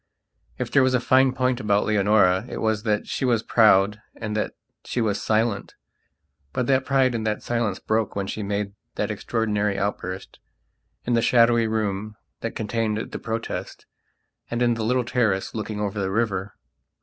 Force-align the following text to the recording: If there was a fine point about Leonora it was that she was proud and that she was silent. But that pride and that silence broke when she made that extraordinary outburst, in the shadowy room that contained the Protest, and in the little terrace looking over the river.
If 0.57 0.71
there 0.71 0.81
was 0.81 0.95
a 0.95 0.99
fine 0.99 1.31
point 1.31 1.59
about 1.59 1.85
Leonora 1.85 2.47
it 2.49 2.57
was 2.57 2.81
that 2.81 3.05
she 3.07 3.23
was 3.23 3.43
proud 3.43 4.01
and 4.15 4.35
that 4.35 4.55
she 4.83 4.99
was 4.99 5.21
silent. 5.21 5.75
But 6.53 6.65
that 6.65 6.85
pride 6.87 7.13
and 7.13 7.23
that 7.27 7.43
silence 7.43 7.77
broke 7.77 8.15
when 8.15 8.25
she 8.25 8.41
made 8.41 8.73
that 8.95 9.11
extraordinary 9.11 9.77
outburst, 9.77 10.39
in 11.05 11.13
the 11.13 11.21
shadowy 11.21 11.67
room 11.67 12.15
that 12.39 12.55
contained 12.55 12.97
the 13.11 13.19
Protest, 13.19 13.85
and 14.49 14.63
in 14.63 14.73
the 14.73 14.83
little 14.83 15.05
terrace 15.05 15.53
looking 15.53 15.79
over 15.79 15.99
the 15.99 16.09
river. 16.09 16.55